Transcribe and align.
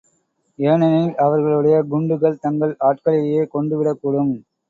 ஏனெனில் 0.59 1.11
அவர்களுடைய 1.15 1.75
குண்டுகள் 1.83 2.39
தங்கள் 2.39 2.73
ஆட்களையே 2.79 3.43
கொன்று 3.47 3.77
விடக்கூடும். 3.77 4.33